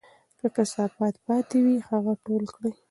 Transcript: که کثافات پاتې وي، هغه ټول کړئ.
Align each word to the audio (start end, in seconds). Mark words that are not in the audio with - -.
که 0.39 0.45
کثافات 0.55 1.15
پاتې 1.25 1.57
وي، 1.65 1.75
هغه 1.89 2.13
ټول 2.25 2.43
کړئ. 2.55 2.73